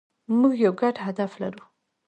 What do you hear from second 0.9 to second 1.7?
هدف لرو.